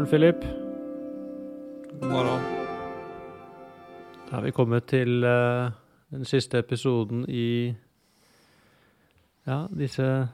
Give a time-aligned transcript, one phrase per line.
[0.00, 0.40] morgen, Philip.
[2.00, 2.42] God morgen.
[4.30, 5.72] Da har vi kommet til uh,
[6.10, 7.74] den siste episoden i
[9.46, 10.28] ja, disse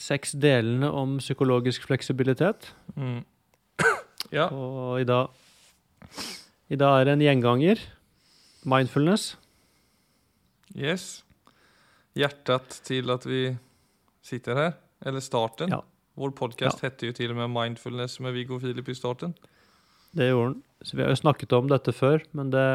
[0.00, 2.74] seks delene om psykologisk fleksibilitet.
[2.96, 3.22] Mm.
[4.32, 5.26] Ja, Og i dag,
[6.68, 7.78] i dag er det en gjenganger.
[8.64, 9.38] Mindfulness.
[10.76, 11.24] yes.
[12.14, 13.56] Hjertet til at vi
[14.22, 14.72] sitter her.
[15.02, 15.70] eller starten.
[15.70, 15.80] Ja.
[16.18, 19.34] Vår podcast hette jo til og med Mindfulness med Viggo Filip i starten.
[20.16, 20.62] Det gjorde den.
[20.82, 22.66] Så vi har jo snakket om dette før, men det,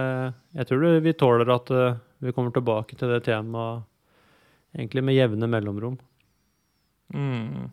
[0.53, 3.81] jeg tror vi tåler at eh, vi kommer tilbake til det temaet
[4.75, 5.97] egentlig med jevne mellomrom.
[7.13, 7.71] Mm.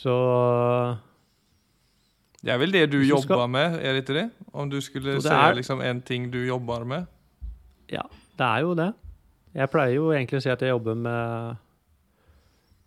[0.00, 0.16] Så
[2.42, 3.48] Det er vel det du jobber skal...
[3.52, 4.28] med, er det ikke det?
[4.52, 5.54] Om du skulle si er...
[5.54, 7.06] liksom en ting du jobber med.
[7.90, 8.02] Ja,
[8.38, 8.92] det er jo det.
[9.54, 11.58] Jeg pleier jo egentlig å si at jeg jobber med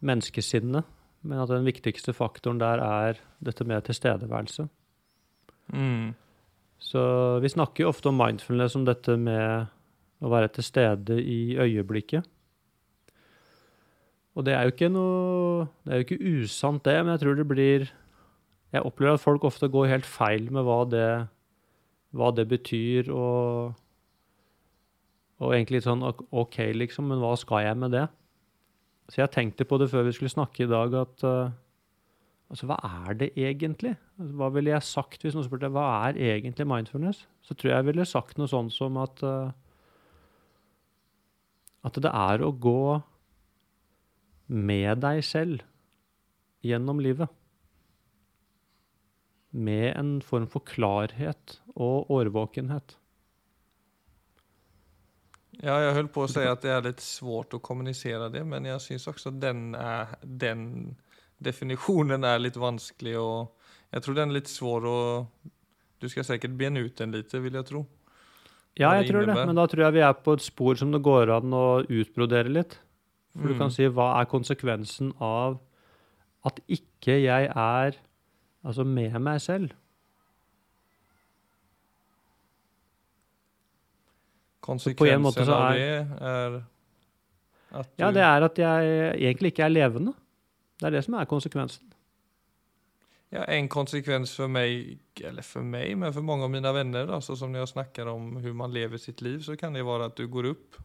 [0.04, 0.88] menneskesinnet,
[1.24, 4.68] men at den viktigste faktoren der er dette med tilstedeværelse.
[5.74, 6.14] Mm.
[6.84, 7.04] Så
[7.40, 9.72] vi snakker jo ofte om mindfulness, om dette med
[10.24, 12.28] å være til stede i øyeblikket.
[14.34, 17.36] Og det er jo ikke noe Det er jo ikke usant, det, men jeg tror
[17.38, 17.84] det blir
[18.74, 21.10] Jeg opplever at folk ofte går helt feil med hva det,
[22.18, 23.76] hva det betyr, og
[25.38, 28.08] Og egentlig litt sånn OK, liksom, men hva skal jeg med det?
[29.12, 31.52] Så jeg tenkte på det før vi skulle snakke i dag, at uh,
[32.54, 33.96] Altså, hva er det egentlig?
[34.20, 37.24] Altså, hva ville jeg sagt hvis noen spurte hva er egentlig mindfulness?
[37.42, 39.50] Så tror jeg jeg ville sagt noe sånt som at uh,
[41.84, 43.02] At det er å gå
[44.54, 45.64] med deg selv
[46.64, 47.32] gjennom livet.
[49.52, 52.96] Med en form for klarhet og årvåkenhet.
[55.62, 58.66] Ja, jeg holdt på å si at det er litt svårt å kommunisere det, men
[58.66, 60.96] jeg syns også den, er, den
[61.44, 63.14] definisjonen er litt vanskelig.
[63.20, 63.52] og
[63.94, 64.98] Jeg tror den er litt svår å
[66.04, 67.86] du skal sikkert bene ut den litt, vil jeg tro.
[68.76, 71.00] Ja, jeg tror det, men da tror jeg vi er på et spor som det
[71.06, 72.80] går an å utbrodere litt.
[73.38, 73.60] For du Mm.
[73.60, 75.60] kan si hva er konsekvensen av
[76.46, 77.96] at ikke jeg er
[78.66, 79.72] altså med meg selv?
[84.64, 85.88] Konsekvensen av det
[86.22, 86.62] er-
[87.74, 90.14] at du Ja, det er at jeg egentlig ikke er levende.
[90.80, 91.90] Det er det som er konsekvensen.
[93.34, 97.36] ja, en konsekvens for meg, eller for meg, men for mange av mine vänner, alltså
[97.36, 100.16] som når jeg snakker om hvordan man lever sitt liv, så kan det være at
[100.16, 100.76] du går opp,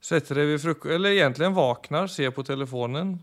[0.00, 3.20] setter deg ved frokost eller egentlig våkner, ser på telefonen,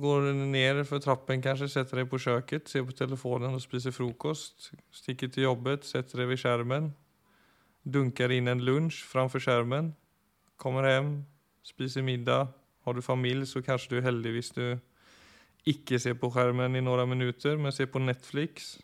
[0.00, 4.72] går ned for trappen kanskje, sätter deg på kjøkkenet, ser på telefonen og spiser frokost,
[4.90, 6.90] sticker til jobbet, sätter deg ved skärmen,
[7.82, 9.94] dunkar in en lunch framför skärmen,
[10.56, 11.24] kommer hem,
[11.62, 12.48] spiser middag.
[12.82, 14.78] Har du familj så kanskje du er heldig hvis du
[15.68, 18.78] ikke ser på skjermen i noen minutter, men ser på Netflix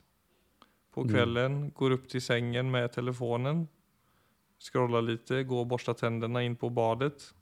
[0.93, 1.13] på Mm.
[1.13, 3.69] kvällen, går opp til sengen med telefonen,
[4.59, 7.33] scrollar litt, går og børster tennene inn på badet.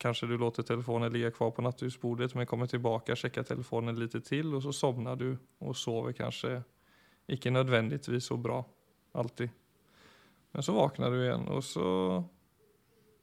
[0.00, 4.54] Kanskje du låter telefonen ligge kvar på nattbordet, men kommer tilbake, sjekker telefonen litt til,
[4.54, 6.62] og så sovner du og sover kanskje
[7.28, 8.64] ikke nødvendigvis så bra
[9.14, 9.48] alltid.
[10.54, 11.88] Men så våkner du igjen, og så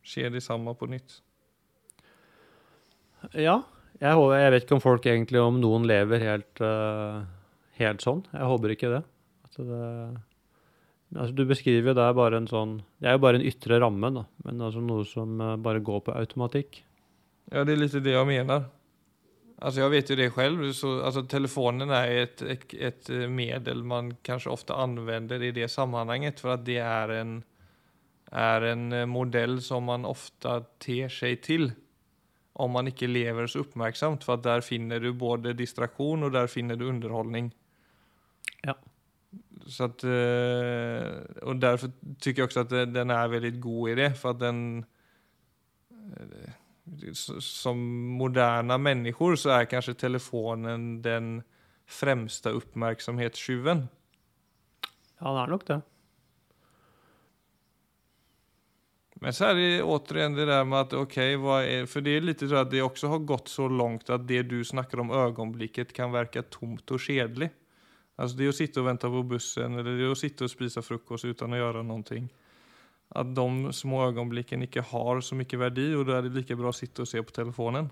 [0.06, 1.20] skjer de samme på nytt.
[3.34, 3.64] Ja,
[3.98, 7.24] jeg, håper, jeg vet ikke om folk egentlig, om noen lever helt, uh,
[7.80, 8.24] helt sånn.
[8.36, 9.04] Jeg håper ikke det.
[9.56, 9.82] Det
[11.16, 13.78] altså, du beskriver jo det er bare en sånn Det er jo bare en ytre
[13.80, 16.82] ramme, da, men altså noe som eh, bare går på automatikk.
[17.54, 18.66] Ja, det er litt det jeg menar.
[19.58, 23.84] Alltså jag vet ju det själv, så, alltså telefonen är ett, ett, ett eh, medel
[23.84, 27.44] man kanske ofta använder i det sammanhanget för att det är en,
[28.32, 31.72] är en eh, modell som man ofta ter sig till
[32.56, 36.48] om man ikke lever så oppmerksomt, for der där finner du både distraksjon og der
[36.48, 37.54] finner du underholdning.
[38.64, 38.74] Ja.
[39.68, 40.04] Så at,
[41.44, 41.92] og derfor
[42.22, 44.86] syns jeg også at den er veldig god i det for at den
[45.92, 46.55] eh,
[47.40, 51.44] som moderna människor så är kanske telefonen den
[51.86, 53.88] främsta uppmärksamhetstjuven.
[55.20, 55.82] Ja, det er nok det.
[59.16, 62.48] Men så är det återigen det där med att okej, är, för det är lite
[62.48, 66.12] så att det också har gått så långt att det du snackar om ögonblicket kan
[66.12, 67.54] verka tomt och kedligt.
[68.16, 70.52] Alltså det är att sitta och vänta på bussen eller det är att sitta och
[70.52, 72.34] spisa frukost utan att göra någonting.
[73.10, 76.72] Att de små øyeblikkene ikke har så mye verdi, og da er det like bra
[76.72, 77.92] å sitte og se på telefonen.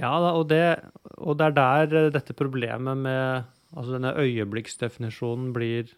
[0.00, 0.78] Ja, og, det,
[1.18, 5.90] og det er der eh, dette problemet med altså denne øyeblikksdefinisjonen blir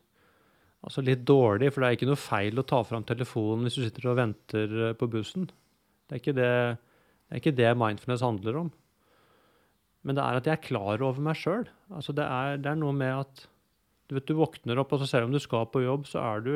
[0.85, 3.85] altså litt dårlig, for det er ikke noe feil å ta fram telefonen hvis du
[3.85, 5.47] sitter og venter eh, på bussen.
[6.09, 8.73] Det er ikke det, det, er ikke det mindfulness handler om.
[10.05, 11.65] Men det er at jeg er klar over meg sjøl.
[11.95, 12.27] Altså det,
[12.61, 13.47] det er noe med at
[14.11, 16.43] du vet, du våkner opp, og så selv om du skal på jobb, så er
[16.45, 16.53] du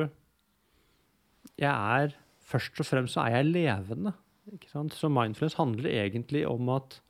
[1.58, 2.16] Jeg er
[2.48, 4.14] Først og fremst så er jeg levende.
[4.54, 4.94] Ikke sant?
[4.96, 7.02] Så mindfulness handler egentlig om at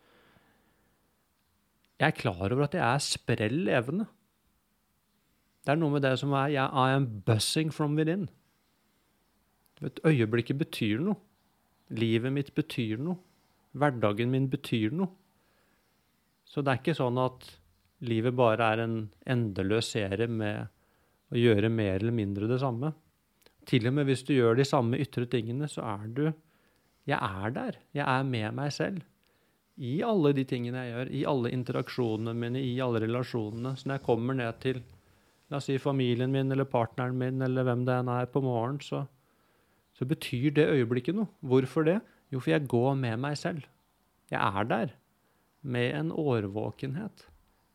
[1.99, 4.09] jeg er klar over at jeg er sprell levende.
[5.62, 8.29] Det er noe med det som er jeg, I am buzzing from within.
[9.83, 11.19] Vet, øyeblikket betyr noe.
[11.94, 13.19] Livet mitt betyr noe.
[13.79, 15.11] Hverdagen min betyr noe.
[16.49, 17.47] Så det er ikke sånn at
[18.09, 18.97] livet bare er en
[19.27, 20.71] endeløs serie med
[21.31, 22.94] å gjøre mer eller mindre det samme.
[23.69, 26.26] Til og med hvis du gjør de samme ytre tingene, så er du
[27.09, 27.79] Jeg er der.
[27.97, 29.00] Jeg er med meg selv.
[29.79, 33.76] I alle de tingene jeg gjør, i alle interaksjonene mine, i alle relasjonene.
[33.79, 34.82] Så når jeg kommer ned til
[35.49, 38.82] la oss si familien min eller partneren min eller hvem det enn er på morgenen,
[38.85, 39.05] så,
[39.97, 41.31] så betyr det øyeblikket noe.
[41.41, 42.00] Hvorfor det?
[42.29, 43.65] Jo, for jeg går med meg selv.
[44.29, 44.93] Jeg er der
[45.62, 47.25] med en årvåkenhet.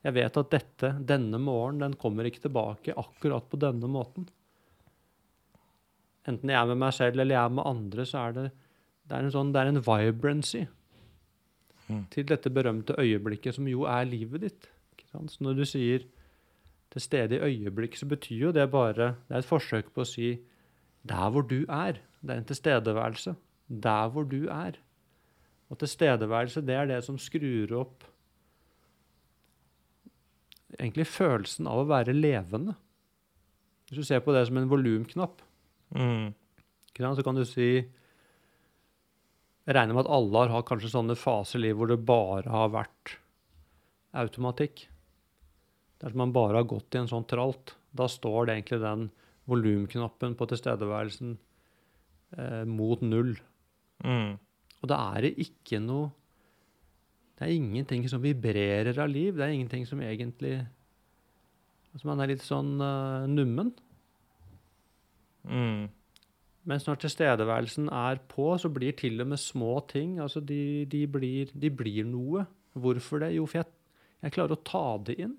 [0.04, 4.28] Jeg vet at dette, denne morgenen, den kommer ikke tilbake akkurat på denne måten.
[6.28, 8.46] Enten jeg er med meg selv eller jeg er med andre, så er det,
[9.10, 10.64] det er en sånn, det er en vibrancy
[11.90, 12.06] Mm.
[12.10, 14.70] til dette berømte øyeblikket, som jo er livet ditt.
[15.12, 16.00] Så når du sier
[16.92, 20.06] 'til stede i øyeblikk', så betyr jo det bare Det er et forsøk på å
[20.06, 20.40] si
[21.06, 22.00] 'der hvor du er'.
[22.22, 23.36] Det er en tilstedeværelse.
[23.69, 24.72] Der hvor du er.
[25.69, 28.04] Og tilstedeværelse, det er det som skrur opp
[30.80, 32.76] egentlig følelsen av å være levende.
[33.88, 35.42] Hvis du ser på det som en volumknapp,
[35.94, 36.34] Mm.
[36.94, 37.86] så kan du si
[39.63, 42.50] Jeg regner med at alle har hatt kanskje sånne faser i livet hvor det bare
[42.51, 43.18] har vært
[44.13, 44.88] automatikk.
[46.01, 49.06] Dersom man bare har gått i en sånn tralt, da står det egentlig den
[49.48, 51.38] volumknappen på tilstedeværelsen
[52.38, 53.38] eh, mot null.
[54.04, 54.36] Mm.
[54.81, 56.12] Og da er det ikke noe
[57.34, 59.34] Det er ingenting som vibrerer av liv.
[59.36, 60.57] Det er ingenting som egentlig
[61.94, 63.72] Altså man er litt sånn uh, nummen.
[65.44, 65.88] Mm.
[66.69, 71.04] Mens når tilstedeværelsen er på, så blir til og med små ting altså de, de,
[71.12, 72.45] blir, de blir noe.
[72.74, 73.34] Hvorfor det?
[73.36, 73.69] Jo, for jeg,
[74.24, 75.36] jeg klarer å ta det inn.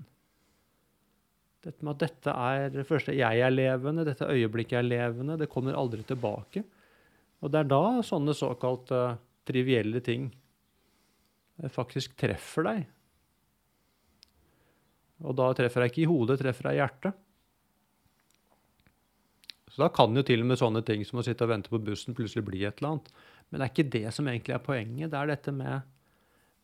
[1.65, 5.49] Dette med at dette er det første jeg er levende, dette øyeblikket er levende, det
[5.53, 6.61] kommer aldri tilbake.
[7.41, 9.01] Og det er da sånne såkalte
[9.49, 10.29] trivielle ting
[11.62, 12.85] eh, faktisk treffer deg.
[15.25, 17.24] Og da treffer jeg ikke i hodet, treffer jeg i hjertet.
[19.75, 21.81] Så da kan jo til og med sånne ting som å sitte og vente på
[21.82, 23.09] bussen plutselig bli et eller annet.
[23.49, 25.11] Men det er ikke det som egentlig er poenget.
[25.11, 25.91] Det er dette med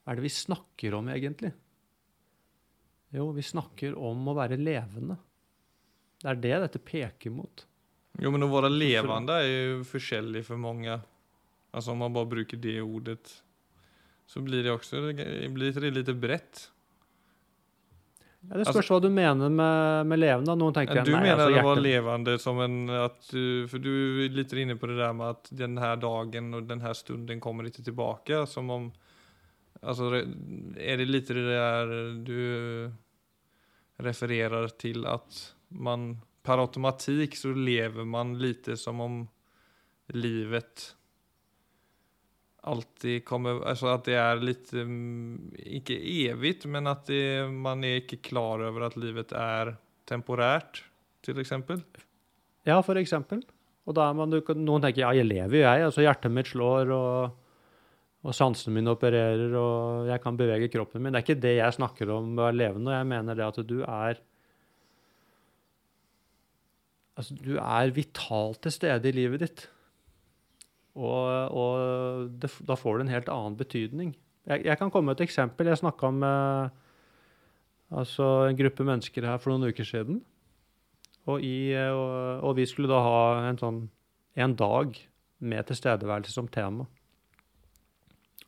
[0.04, 1.50] Hva er det vi snakker om egentlig?
[3.10, 5.18] Jo, vi snakker om å være levende.
[6.22, 7.66] Det er det dette peker mot.
[8.22, 10.94] Jo, men å være levende er jo forskjellig for mange.
[11.74, 13.24] Altså om man bare bruker det ordet,
[14.30, 16.68] så blir det også blir det litt bredt.
[18.48, 20.54] Ja, det spørs hva du mener med, med levende.
[20.56, 21.10] Noen tenker jeg.
[21.10, 23.28] Du nei, mener altså, det var levende som en at
[23.69, 23.92] For du
[24.25, 27.84] er litt inne på det der med at denne dagen og denne stunden kommer ikke
[27.87, 28.44] tilbake.
[28.50, 28.90] Som om
[29.81, 32.40] Altså, er det litt det der du
[34.04, 35.38] refererer til at
[35.69, 39.20] man per automatikk så lever man lite som om
[40.16, 40.90] livet
[42.69, 48.00] alltid kommer Altså at det er litt um, Ikke evig, men at det, man er
[48.02, 49.75] ikke klar over at livet er
[50.11, 50.83] temporært,
[51.31, 51.85] eksempel.
[52.67, 53.45] Ja, eksempel.
[53.87, 55.85] Og da er man, noen tenker ja, jeg lever jo jeg.
[55.87, 57.37] altså Hjertet mitt slår, og,
[58.26, 61.14] og sansene mine opererer, og jeg kan bevege kroppen min.
[61.14, 62.90] Det er ikke det jeg snakker om å være levende.
[62.90, 64.21] og Jeg mener det at du er
[67.21, 69.62] Altså, du er vitalt til stede i livet ditt.
[70.99, 74.14] Og, og det, da får det en helt annen betydning.
[74.49, 75.70] Jeg, jeg kan komme med et eksempel.
[75.70, 76.75] Jeg snakka med
[77.94, 80.23] altså, en gruppe mennesker her for noen uker siden.
[81.28, 83.20] Og, i, og, og vi skulle da ha
[83.50, 83.85] en sånn
[84.40, 84.97] en dag
[85.40, 86.87] med tilstedeværelse som tema.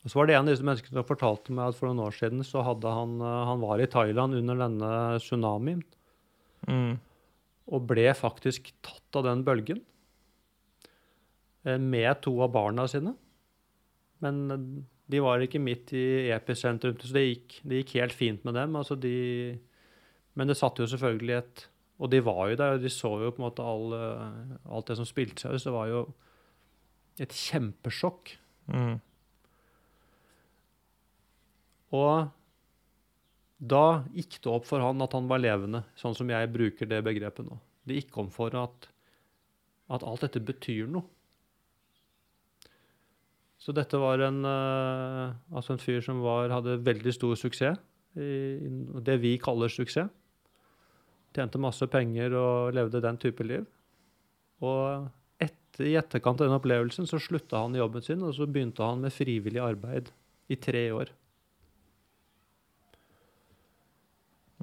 [0.02, 2.16] Og så var det en av disse menneskene som fortalte meg at for noen år
[2.16, 5.82] siden så hadde han, eh, han var i Thailand under denne tsunamien
[6.62, 7.00] Mm.
[7.74, 9.91] og ble faktisk tatt av den bølgen eh,
[11.64, 13.14] med to av barna sine.
[14.22, 14.64] Men eh,
[15.12, 18.78] de var ikke midt i episentrum, så det gikk, det gikk helt fint med dem.
[18.78, 19.14] Altså de,
[20.38, 21.68] men det satt jo selvfølgelig et
[22.02, 24.88] Og de var jo der, og de så jo på en måte all, eh, alt
[24.88, 25.62] det som spilte seg ut.
[25.62, 26.00] Så det var jo
[27.22, 28.32] et kjempesjokk.
[28.72, 28.96] Mm.
[31.94, 32.32] Og
[33.62, 33.84] da
[34.16, 37.46] gikk det opp for han at han var levende, sånn som jeg bruker det begrepet
[37.46, 37.60] nå.
[37.86, 38.88] Det gikk om for at,
[39.92, 41.06] at alt dette betyr noe.
[43.62, 47.78] Så dette var en, eh, altså en fyr som var, hadde veldig stor suksess
[48.18, 48.58] i,
[49.06, 50.10] det vi kaller suksess.
[51.32, 53.62] Tjente masse penger og levde den type liv.
[54.66, 55.06] Og
[55.40, 58.84] etter, i etterkant av den opplevelsen så slutta han i jobben sin, og så begynte
[58.84, 60.10] han med frivillig arbeid
[60.52, 61.14] i tre år.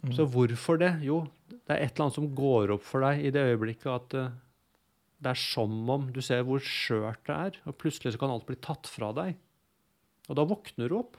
[0.04, 0.14] Mm.
[0.16, 0.92] Så hvorfor det?
[1.08, 4.16] Jo, det er et eller annet som går opp for deg i det øyeblikket at
[4.20, 4.38] eh,
[5.20, 8.48] det er som om du ser hvor skjørt det er, og plutselig så kan alt
[8.48, 9.36] bli tatt fra deg.
[10.30, 11.18] Og da våkner du opp.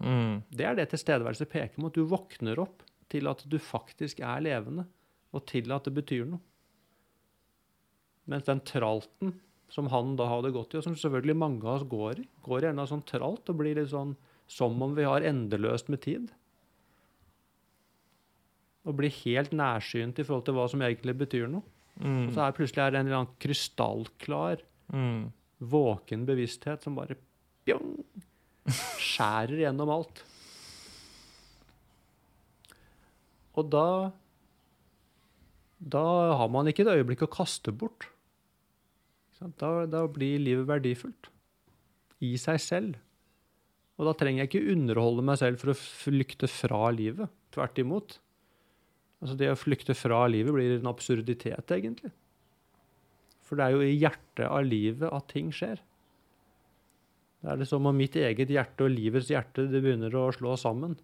[0.00, 0.42] Mm.
[0.48, 1.94] Det er det tilstedeværelse peker mot.
[1.94, 4.86] Du våkner opp til at du faktisk er levende,
[5.36, 6.40] og til at det betyr noe.
[8.26, 9.36] Mens den tralten
[9.70, 12.64] som han da hadde gått i, og som selvfølgelig mange av oss går i, går
[12.64, 14.14] i en av sånn tralt og blir litt sånn
[14.50, 16.30] som om vi har endeløst med tid.
[18.86, 21.66] Og blir helt nærsynt i forhold til hva som egentlig betyr noe.
[22.00, 22.26] Mm.
[22.28, 24.62] Og så er plutselig er det en eller annen krystallklar,
[24.92, 25.32] Mm.
[25.60, 27.16] våken bevissthet som bare
[27.66, 27.96] pjong,
[29.02, 30.20] skjærer gjennom alt.
[33.56, 34.12] Og da
[35.80, 36.02] Da
[36.38, 38.06] har man ikke et øyeblikk å kaste bort.
[39.60, 41.28] Da, da blir livet verdifullt.
[42.24, 42.94] I seg selv.
[43.98, 47.28] Og da trenger jeg ikke underholde meg selv for å flykte fra livet.
[47.52, 48.16] Tvert imot.
[49.22, 52.12] Altså Det å flykte fra livet blir en absurditet, egentlig.
[53.46, 55.80] For det er jo i hjertet av livet at ting skjer.
[57.40, 60.56] Det er det som om mitt eget hjerte og livets hjerte det begynner å slå
[60.58, 60.96] sammen.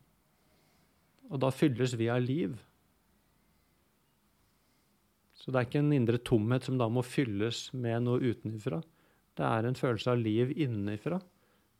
[1.30, 2.56] Og da fylles vi av liv.
[5.38, 8.82] Så det er ikke en indre tomhet som da må fylles med noe utenfra.
[9.38, 11.22] Det er en følelse av liv innenfra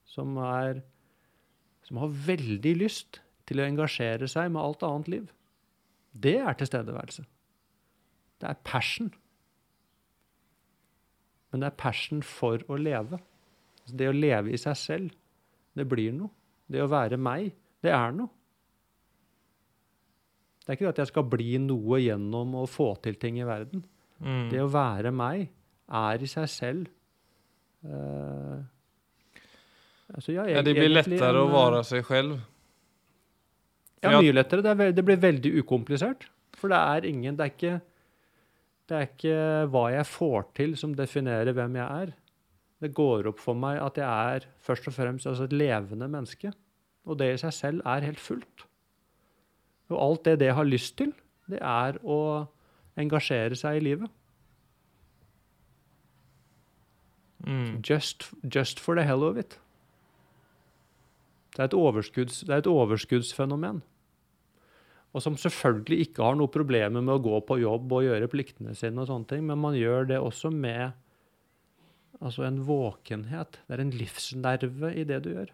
[0.09, 0.33] som,
[1.85, 5.29] som har veldig lyst til å engasjere seg med alt annet liv.
[6.13, 7.25] Det er tilstedeværelse.
[8.41, 9.11] Det er passion.
[11.51, 13.19] Men det er passion for å leve.
[13.83, 15.11] Altså det å leve i seg selv,
[15.77, 16.31] det blir noe.
[16.69, 17.51] Det å være meg,
[17.83, 18.31] det er noe.
[20.63, 23.47] Det er ikke det at jeg skal bli noe gjennom å få til ting i
[23.47, 23.83] verden.
[24.23, 24.47] Mm.
[24.53, 25.49] Det å være meg
[25.93, 26.85] er i seg selv
[27.83, 28.61] uh,
[30.13, 32.37] altså, ja, Ja, det blir lettere en, å være seg selv.
[34.03, 34.63] Ja, mye lettere.
[34.65, 36.27] Det, er veld, det blir veldig ukomplisert.
[36.59, 37.73] For det er ingen Det er ikke
[38.89, 39.35] det er ikke
[39.71, 42.09] hva jeg får til, som definerer hvem jeg er.
[42.83, 46.51] Det går opp for meg at jeg er først og fremst altså et levende menneske.
[47.07, 48.65] Og det i seg selv er helt fullt.
[49.91, 51.13] Og alt det det har lyst til,
[51.47, 52.19] det er å
[52.99, 54.11] engasjere seg i livet.
[57.47, 57.81] Mm.
[57.87, 59.59] Just, just for the hell of it.
[61.55, 63.83] Det er et, overskudds, det er et overskuddsfenomen.
[65.13, 68.73] Og som selvfølgelig ikke har noe problemer med å gå på jobb og gjøre pliktene
[68.77, 70.95] sine, og sånne ting, men man gjør det også med
[72.23, 73.59] altså en våkenhet.
[73.67, 75.51] Det er en livsnerve i det du gjør.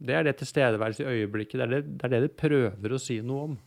[0.00, 1.58] Det er det tilstedeværelse i øyeblikket.
[1.60, 3.58] Det er det, det er det det prøver å si noe om.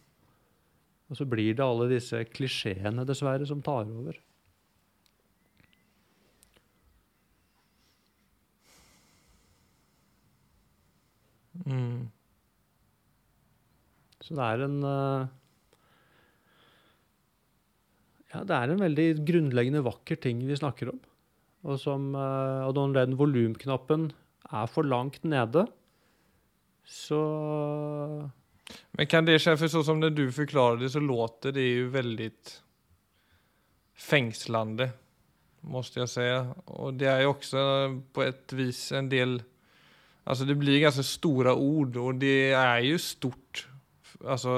[1.11, 4.17] Og så blir det alle disse klisjeene, dessverre, som tar over.
[11.67, 12.09] Mm.
[14.23, 15.31] Så det er en eh,
[18.33, 21.01] Ja, det er en veldig grunnleggende vakker ting vi snakker om.
[21.67, 24.07] Og, som, eh, og når den volumknappen
[24.49, 25.67] er for langt nede,
[26.83, 27.19] så
[28.97, 29.55] Men kan det skje?
[29.59, 32.29] For sånn som når du forklarer det så låter det jo veldig
[33.93, 34.89] fengslende,
[35.63, 36.27] måste jeg si.
[36.79, 37.63] Og det er jo også
[38.13, 39.41] på et vis en del,
[40.23, 43.65] Altså det blir ganske store ord og det er jo stort.
[44.23, 44.49] Alltså,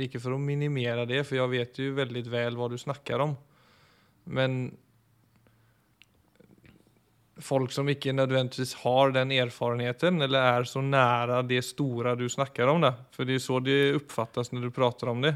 [0.06, 3.36] inte för att minimera det, for jeg vet jo veldig vel hva du snakker om.
[4.24, 4.70] Men
[7.36, 12.68] folk som ikke nødvendigvis har den erfarenheten, eller er så nære det store du snakker
[12.72, 12.80] om.
[12.86, 12.94] det.
[13.12, 15.34] For det er så det oppfattes når du prater om det.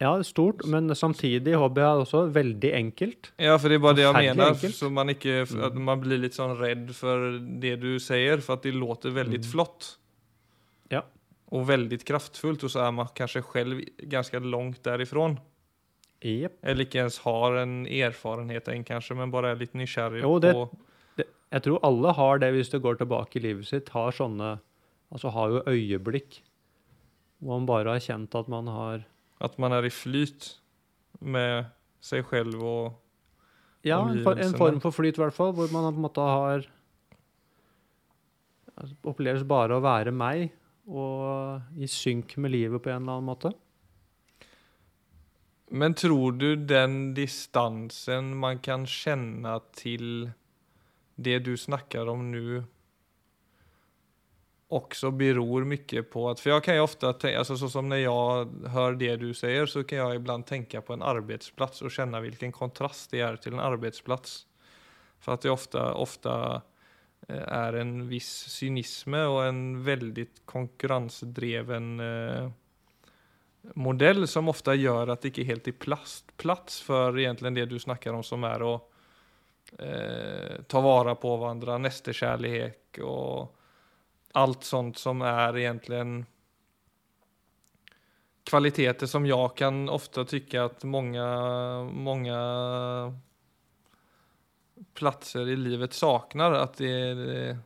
[0.00, 3.32] Ja, stort, men samtidig hobby er også veldig enkelt.
[3.36, 4.52] Ja, for det er bare det jeg mener.
[4.54, 4.76] enkelt.
[4.78, 8.62] Så man, ikke, at man blir litt sånn redd for det du sier, for at
[8.62, 9.48] det låter veldig Mm.
[9.50, 9.96] flott.
[11.52, 13.80] Og veldig kraftfullt, og så er man kanskje selv
[14.12, 15.38] ganske langt derifrån.
[16.20, 16.58] Yep.
[16.62, 20.54] Eller ikke ens har en erfarenhet enn, kanskje, men bare er litt nysgjerrig Jo, det-
[20.54, 20.68] på
[21.50, 23.88] Jeg tror alle har det hvis du går tilbake i livet sitt.
[23.88, 24.60] Har sånne
[25.10, 26.42] Altså har jo øyeblikk
[27.40, 29.04] hvor man bare har kjent at man har
[29.40, 30.58] at man er i flyt
[31.22, 31.66] med
[32.00, 32.94] seg selv og
[33.86, 35.52] Ja, en, for, en form for flyt, i hvert fall.
[35.54, 36.66] Hvor man på en måte har
[38.76, 40.50] altså, Oppleves bare å være meg,
[40.88, 43.52] og i synk med livet på en eller annen måte.
[45.68, 50.30] Men tror du den distansen man kan kjenne til
[51.20, 52.62] det du snakker om nå
[54.68, 58.02] også beror mye på at For jeg kan jo ofte tänka, alltså så som når
[58.02, 62.20] jeg hører det du sier, så kan jeg iblant tenke på en arbeidsplass og kjenne
[62.20, 64.44] hvilken kontrast det er til en arbeidsplass.
[65.20, 66.62] For at det ofte, ofta
[67.28, 72.48] är en viss synisme og en veldig konkurransedreven eh,
[73.74, 77.76] modell som ofte gjør at det ikke helt er plast, plass for egentlig det du
[77.80, 78.72] snakker om som er å
[79.76, 83.54] eh, ta vare på hverandre, nestekjærlighet og
[84.38, 86.02] alt sånt som er egentlig
[88.48, 91.24] kvaliteter som jeg kan ofte tykke at mange,
[91.92, 92.38] många
[94.94, 96.52] platser i livet saknar.
[96.52, 97.56] At det,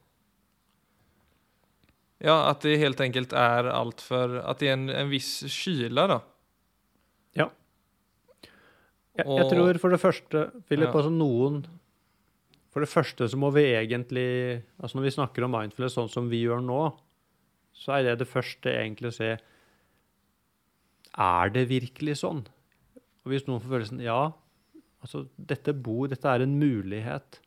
[2.19, 6.07] ja, att det helt enkelt är allt för att det är en, en viss kyla
[6.07, 6.21] då.
[7.33, 7.51] Ja.
[9.17, 10.97] Jeg, jeg tror for det første, Philip, Ja.
[10.97, 11.63] altså noen
[12.73, 16.31] For det første så må vi egentlig altså Når vi snakker om mindfulness sånn som
[16.33, 16.79] vi gjør nå,
[17.77, 19.29] så er det det første egentlig å se
[21.13, 22.41] Er det virkelig sånn?
[23.25, 24.33] Og hvis noen får følelsen Ja,
[25.03, 27.41] altså dette bor Dette er en mulighet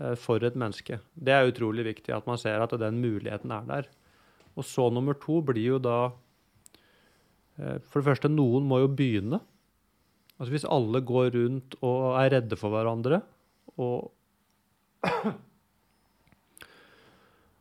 [0.00, 1.00] eh, for et menneske.
[1.14, 3.90] Det er utrolig viktig at man ser at den muligheten er der.
[4.58, 5.98] Og så nummer to blir jo da
[7.58, 9.40] eh, For det første, noen må jo begynne.
[10.38, 13.22] Altså Hvis alle går rundt og er redde for hverandre
[13.80, 14.12] og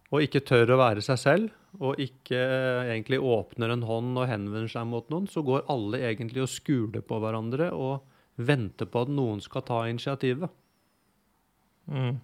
[0.09, 4.29] og ikke tør å være seg selv, og ikke eh, egentlig åpner en hånd og
[4.29, 8.08] henvender seg mot noen, så går alle egentlig og skuler på hverandre og
[8.39, 10.51] venter på at noen skal ta initiativet.
[11.89, 12.19] Mm.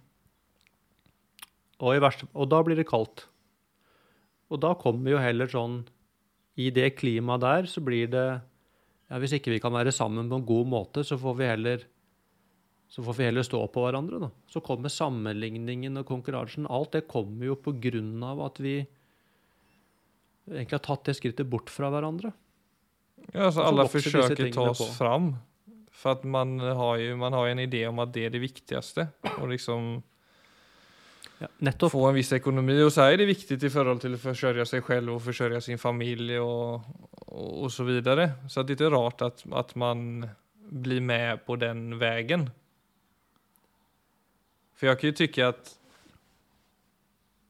[1.82, 3.26] Og, i verste, og da blir det kaldt.
[4.48, 5.80] Og da kommer jo heller sånn
[6.54, 10.38] I det klimaet der så blir det ja, Hvis ikke vi kan være sammen på
[10.38, 11.86] en god måte, så får vi heller
[12.86, 14.20] så får vi heller stå på hverandre.
[14.22, 14.28] da.
[14.46, 16.68] Så kommer sammenligningen og konkurransen.
[16.70, 18.76] Alt det kommer jo på grunn av at vi
[20.46, 22.30] egentlig har tatt det skrittet bort fra hverandre.
[23.32, 25.32] Ja, alle så dessa försöker tingene ta oss fram.
[25.96, 29.08] För att man har ju man har en idé om att det är det viktigaste.
[29.40, 30.02] Och liksom
[31.38, 31.92] Ja, nettopp.
[31.92, 32.82] få en viss ekonomi.
[32.82, 35.78] Och så är det viktigt i förhållande till att försörja sig själv och försörja sin
[35.78, 36.74] familj och,
[37.10, 38.32] och, och så vidare.
[38.48, 42.50] Så att det är inte rart att, att man blir med på den vägen.
[44.74, 45.78] För jag kan ju tycka att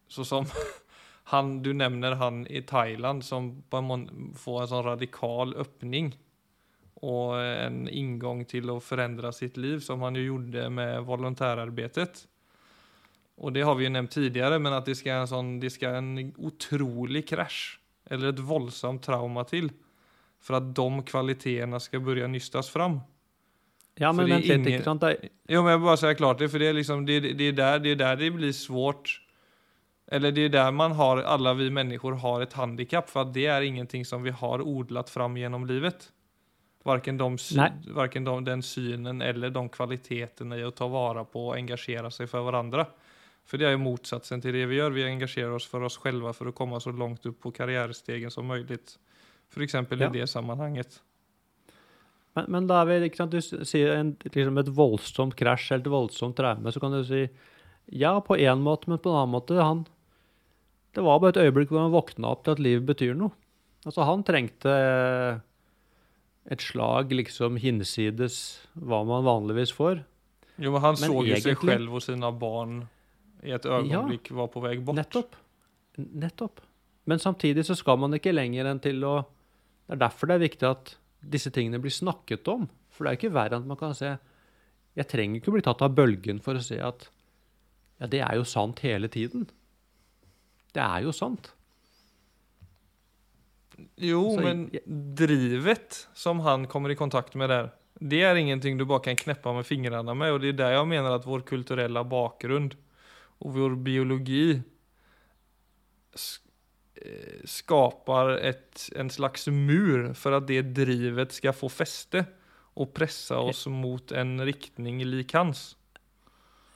[0.09, 0.47] så som
[1.25, 3.63] han, du nämner han i Thailand som
[4.37, 6.19] får en sån radikal öppning
[6.97, 12.29] och en ingång till att förändra sitt liv som han ju gjorde med volontärarbetet.
[13.37, 15.89] Och det har vi ju nämnt tidigare, men att det ska en sån, det ska
[15.89, 17.81] en otrolig krasch
[18.11, 19.73] eller ett våldsamt trauma till
[20.41, 23.01] för att de kvaliteterna ska börja nystas fram.
[23.95, 24.67] Ja, men vent litt.
[24.67, 25.01] ikke sant?
[25.01, 27.49] Det, Jo, men jeg bare sier säga klart det, for det er, liksom, det, det,
[27.49, 29.21] er der, det er der det blir svårt.
[30.13, 33.65] Eller det er der man har, alle vi mennesker har et handikapp, for det er
[33.67, 36.11] ingenting som vi har odlat fram gjennom livet.
[36.87, 37.37] Varken, de,
[37.95, 42.27] varken de, den synen eller de kvaliteterna i att ta vara på och engagera sig
[42.27, 42.87] för varandra.
[43.47, 44.91] För det är ju motsatsen till det vi gör.
[44.91, 48.47] Vi engagerar oss för oss själva för att komma så långt upp på karriärstegen som
[48.47, 48.99] möjligt.
[49.51, 50.15] För exempel Ja.
[50.15, 51.03] i det sammanhanget.
[52.35, 55.87] Men, men da er vi, ikke sant, du sier en, liksom et voldsomt krasj eller
[55.87, 57.23] et voldsomt traume, så kan du si
[57.87, 59.87] ja, på én måte, men på en annen måte han,
[60.95, 63.35] Det var bare et øyeblikk hvor han våkna opp til at livet betyr noe.
[63.85, 64.71] Altså, han trengte
[66.51, 68.37] et slag liksom hinsides
[68.79, 70.05] hva man vanligvis får.
[70.57, 71.43] Jo, men han Men så jo egentlig...
[71.43, 72.77] seg selv og sine barn
[73.45, 74.99] i et øyeblikk ja, var på vei bort.
[74.99, 75.37] Nettopp.
[75.99, 76.63] Nettopp.
[77.07, 79.17] Men samtidig så skal man ikke lenger enn til å
[79.87, 82.65] Det er derfor det er viktig at disse tingene blir snakket om.
[82.91, 84.17] For det er jo ikke verre enn at man kan se
[84.97, 87.11] Jeg trenger ikke å bli tatt av bølgen for å se at
[88.01, 89.47] ja, det er jo sant hele tiden.
[90.75, 91.53] Det er jo sant.
[94.01, 94.67] Jo, Så men
[95.19, 99.53] drivet som han kommer i kontakt med der, det er ingenting du bare kan kneppe
[99.57, 102.71] med fingrene med Og det er der jeg mener at vår kulturelle bakgrunn
[103.41, 104.61] og vår biologi
[106.17, 106.45] skaper
[107.05, 108.31] eh, skapar
[108.97, 112.25] en slags mur for at det drivet skal få feste
[112.77, 115.75] og pressa oss mot en riktning lik hans.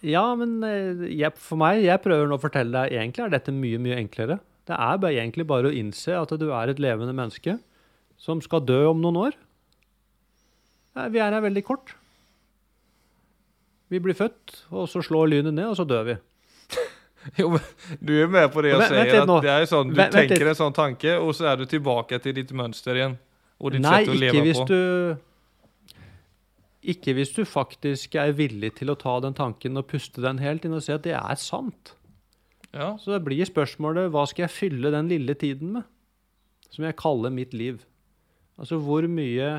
[0.04, 3.52] Ja, men eh, jeg, for meg, jeg prøver nå å fortelle deg Egentlig er dette
[3.52, 4.38] mye, mye enklere.
[4.68, 7.56] Det er bare, egentlig bare å innse at du er et levende menneske
[8.20, 9.38] som skal dø om noen år.
[11.10, 11.94] Vi er her veldig kort.
[13.90, 16.16] Vi blir født, og så slår lynet ned, og så dør vi.
[17.40, 17.60] Jo, men
[18.00, 19.40] du er med på det at säger, lite att nå.
[19.40, 22.32] det är sån, du Vä- tenker en sånn tanke og så er du tilbake til
[22.38, 23.18] ditt mønster igjen.
[23.60, 24.64] Og ditt Nei, sätt att ikke hvis på.
[24.70, 25.16] du
[26.94, 30.64] Ikke hvis du faktisk er villig til å ta den tanken og puste den helt
[30.64, 31.92] inn og se at det er sant.
[32.76, 32.94] Ja.
[33.02, 35.88] Så det blir spørsmålet hva skal jeg fylle den lille tiden med?
[36.70, 37.82] Som jeg kaller mitt liv.
[38.60, 39.50] Altså hvor mye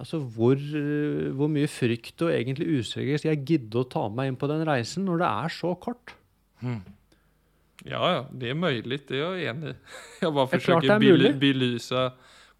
[0.00, 4.30] Altså hvor, eh, hvor mye frykt og egentlig usikkerhet skal jeg gidde å ta meg
[4.30, 6.14] inn på den reisen når det er så kort?
[7.84, 9.02] Ja, ja, det er mulig.
[9.08, 9.76] Det er jeg enig i.
[10.24, 12.06] Jeg bare forsøker å belyse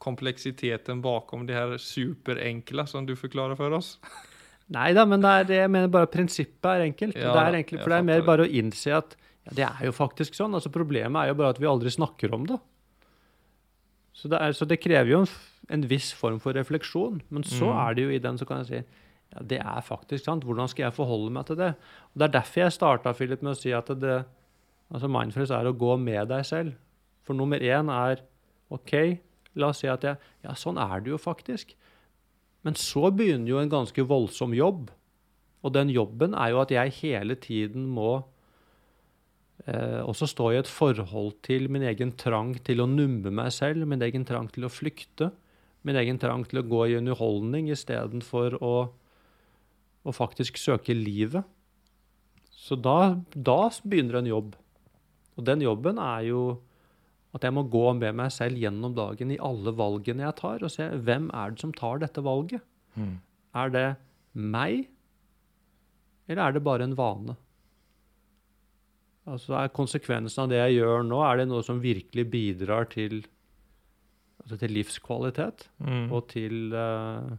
[0.00, 3.94] komplexiteten bakom det her superenkle som du forklarer for oss.
[4.70, 7.16] Nei da, men det er, jeg mener bare prinsippet er enkelt.
[7.18, 9.16] Ja det er enkelt, for det er mer bare å innse at
[9.48, 10.54] ja, det er jo faktisk sånn.
[10.54, 12.58] altså Problemet er jo bare at vi aldri snakker om det.
[14.14, 15.30] Så det, er, så det krever jo en,
[15.76, 17.20] en viss form for refleksjon.
[17.32, 17.78] Men så Mm.
[17.88, 18.80] er det jo i den så kan jeg si
[19.30, 20.44] ja, det er faktisk sant.
[20.44, 21.72] Hvordan skal jeg forholde meg til det?
[22.12, 24.24] Og Det er derfor jeg starta Philip, med å si at det,
[24.92, 26.72] altså mindfulness er å gå med deg selv.
[27.22, 28.22] For nummer én er
[28.70, 29.18] OK,
[29.54, 31.74] la oss si at jeg Ja, sånn er det jo faktisk.
[32.66, 34.90] Men så begynner jo en ganske voldsom jobb.
[35.64, 38.22] Og den jobben er jo at jeg hele tiden må
[39.66, 43.88] eh, også stå i et forhold til min egen trang til å numme meg selv,
[43.88, 45.30] min egen trang til å flykte,
[45.84, 48.74] min egen trang til å gå i underholdning istedenfor å,
[50.04, 51.44] å faktisk søke livet.
[52.52, 54.56] Så da, da begynner en jobb.
[55.40, 56.42] Og den jobben er jo
[57.36, 60.72] at jeg må gå med meg selv gjennom dagen i alle valgene jeg tar, og
[60.74, 62.64] se hvem er det som tar dette valget.
[63.54, 63.84] Er det
[64.34, 64.88] meg,
[66.28, 67.36] eller er det bare en vane?
[69.30, 73.20] Altså er konsekvensen av det jeg gjør nå, er det noe som virkelig bidrar til,
[74.42, 76.10] altså til livskvalitet Mm.
[76.10, 77.30] og til, uh,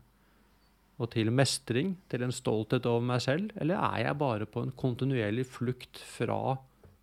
[1.02, 3.52] og til mestring, til en stolthet over meg selv?
[3.60, 6.58] Eller er jeg bare på en kontinuerlig flukt fra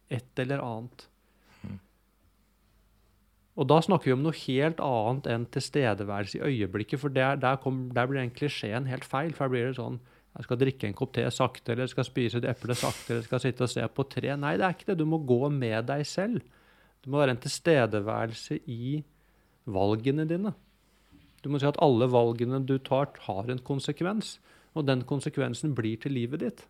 [0.08, 1.08] et eller annet?
[3.58, 7.58] Og da snakker vi om noe helt annet enn tilstedeværelse i øyeblikket, for der, der,
[7.58, 9.32] kom, der blir den klisjeen helt feil.
[9.34, 9.98] For der blir det sånn
[10.38, 13.24] jeg skal drikke en kopp te sakte, eller jeg skal spise et eple sakte, eller
[13.24, 14.36] jeg skal sitte og se på tre.
[14.38, 14.98] Nei, det er ikke det.
[15.00, 16.44] Du må gå med deg selv.
[17.02, 19.00] Det må være en tilstedeværelse i
[19.66, 20.52] valgene dine.
[21.42, 24.36] Du må si at alle valgene du tar, har en konsekvens,
[24.78, 26.62] og den konsekvensen blir til livet ditt.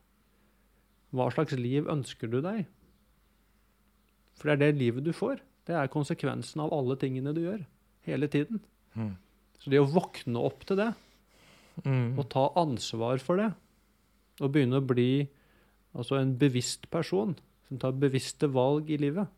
[1.12, 2.64] Hva slags liv ønsker du deg?
[4.38, 5.42] For det er det livet du får.
[5.68, 7.61] Det er konsekvensen av alle tingene du gjør,
[8.09, 8.62] hele tiden.
[8.96, 9.12] Mm.
[9.61, 10.94] Så det å våkne opp til det,
[11.85, 12.18] Mm.
[12.18, 13.52] og ta ansvar for det,
[14.40, 15.28] og begynne å bli
[15.94, 17.37] altså en bevisst person
[17.68, 19.28] som tar bevisste valg i livet,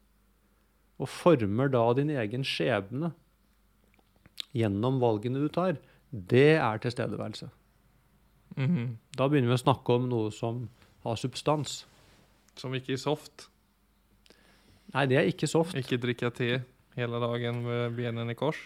[0.99, 3.13] og former da din egen skjebne
[4.55, 5.77] gjennom valgene du tar,
[6.11, 7.51] det er tilstedeværelse.
[8.57, 8.97] Mm.
[9.17, 10.69] Da begynner vi å snakke om noe som
[11.05, 11.85] har substans.
[12.57, 13.49] Som ikke er soft.
[14.95, 15.77] Nei, det er ikke soft.
[15.79, 16.51] Ikke drikke te
[16.97, 18.59] hele dagen med benene i kors.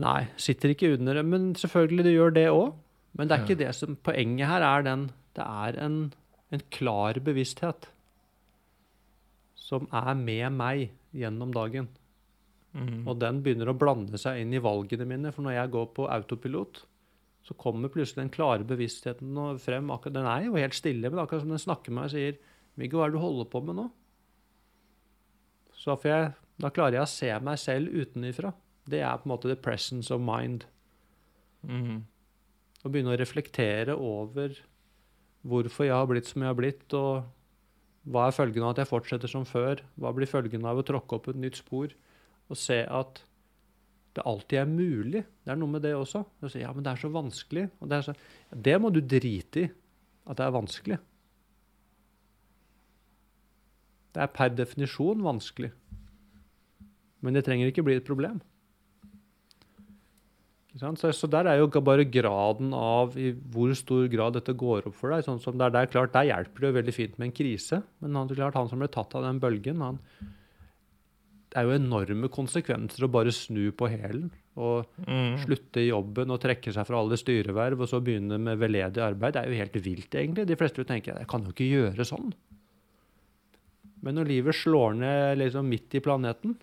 [0.00, 1.24] Nei, sitter ikke under det.
[1.28, 2.74] Men selvfølgelig, du gjør det òg.
[3.18, 5.96] Men det er ikke det som Poenget her er den Det er en,
[6.54, 7.88] en klar bevissthet
[9.70, 11.86] som er med meg gjennom dagen.
[12.74, 13.04] Mm.
[13.06, 15.30] Og den begynner å blande seg inn i valgene mine.
[15.34, 16.80] For når jeg går på autopilot,
[17.46, 19.92] så kommer plutselig den klare bevisstheten frem.
[19.94, 22.40] Akkurat, den er jo helt stille, men akkurat som den snakker med meg og sier
[22.78, 23.90] 'Viggo, hva er det du holder på med nå?'
[25.80, 28.52] Så jeg, da klarer jeg å se meg selv utenifra.
[28.90, 30.66] Det er på en måte the presence of mind.
[31.64, 32.02] Mm.
[32.84, 34.58] Å begynne å reflektere over
[35.48, 38.90] hvorfor jeg har blitt som jeg har blitt, og hva er følgen av at jeg
[38.90, 39.80] fortsetter som før?
[40.00, 41.92] Hva blir følgen av å tråkke opp et nytt spor?
[42.50, 43.22] Og se at
[44.16, 45.22] det alltid er mulig.
[45.44, 46.24] Det er noe med det også.
[46.24, 47.68] Å si, ja, men det er så vanskelig.
[47.78, 48.14] Og det, er så,
[48.68, 49.68] det må du drite i,
[50.26, 50.98] at det er vanskelig.
[54.14, 55.70] Det er per definisjon vanskelig.
[57.20, 58.40] Men det trenger ikke bli et problem.
[60.78, 64.94] Så, så der er jo bare graden av i hvor stor grad dette går opp
[64.96, 65.24] for deg.
[65.26, 68.14] Sånn som der, der, klart, der hjelper det jo veldig fint med en krise, men
[68.14, 69.98] han, klart, han som ble tatt av den bølgen, han,
[71.50, 74.28] det er jo enorme konsekvenser å bare snu på hælen
[74.60, 75.38] og Mm.
[75.42, 79.34] slutte i jobben og trekke seg fra alle styreverv og så begynne med veldedig arbeid.
[79.34, 80.46] Det er jo helt vilt, egentlig.
[80.46, 82.34] De fleste vil tenke jeg kan jo ikke gjøre sånn.
[84.02, 86.56] Men når livet slår ned liksom midt i planeten,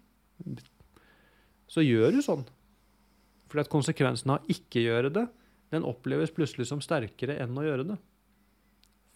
[1.69, 2.45] så gjør du sånn.
[3.47, 5.25] Fordi at konsekvensen av ikke gjøre det,
[5.71, 7.97] den oppleves plutselig som sterkere enn å gjøre det.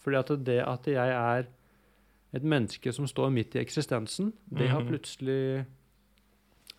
[0.02, 1.48] Fordi at det at jeg er
[2.32, 4.88] et menneske som står midt i eksistensen, det har Mhm.
[4.88, 5.66] plutselig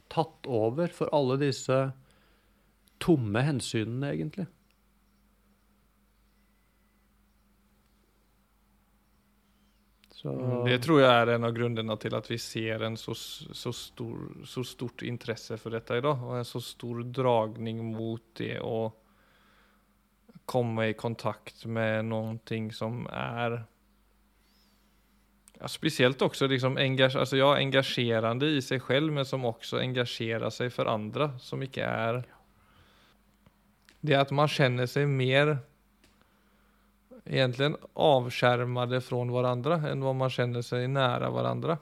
[0.09, 1.93] tatt over for alle disse
[2.99, 4.47] tomme hensynene, egentlig.
[10.23, 13.11] Så Mm, Det tror jeg er en av grunnene til at vi ser en så,
[13.13, 18.23] så, stor, så stort interesse for dette i dag, og en så stor dragning mot
[18.39, 18.93] det å
[20.47, 22.39] komme i kontakt med noe
[22.71, 23.63] som er
[25.59, 30.49] Ja, Spesielt også liksom engasj, altså, ja, engasjerende i seg selv, men som også engasjerer
[30.51, 32.23] seg for andre, som ikke er
[34.03, 35.57] det at man kjenner seg mer
[37.25, 41.77] egentligen avskärmade från varandra än vad man känner sig nära varandra.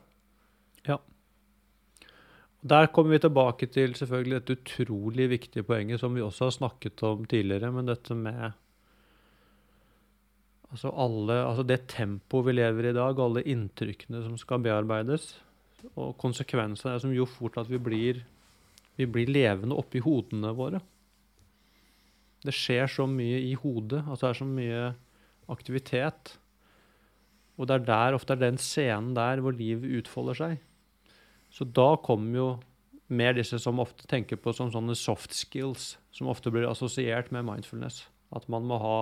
[2.62, 7.02] Der kommer vi tilbake til selvfølgelig dette utrolig viktige poenget som vi også har snakket
[7.08, 8.52] om tidligere, men dette med
[10.70, 15.34] altså alle, altså det tempoet vi lever i i dag, alle inntrykkene som skal bearbeides,
[15.96, 18.22] og konsekvensene er som jo fort at vi blir,
[18.96, 20.84] vi blir levende oppi hodene våre.
[22.46, 24.86] Det skjer så mye i hodet, altså det er så mye
[25.54, 26.36] aktivitet.
[27.60, 30.60] Og det er der, ofte er den scenen der hvor livet utfolder seg.
[31.52, 32.50] Så da kommer jo
[33.12, 37.46] mer disse som ofte tenker på som sånne soft skills, som ofte blir assosiert med
[37.48, 38.06] mindfulness.
[38.32, 39.00] At man må ha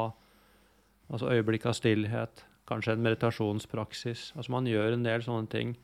[1.14, 4.32] altså øyeblikk av stillhet, kanskje en meditasjonspraksis.
[4.36, 5.76] Altså man gjør en del sånne ting.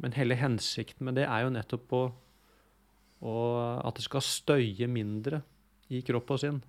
[0.00, 2.02] Men hele hensikten med det er jo nettopp på
[3.20, 5.42] at det skal støye mindre
[5.92, 6.60] i kropp og sinn.